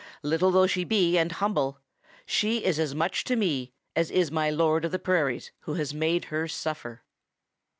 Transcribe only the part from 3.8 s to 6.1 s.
as is my Lord of the Prairies who has